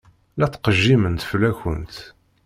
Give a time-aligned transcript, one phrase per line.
[0.39, 1.95] La ttqejjiment fell-akent.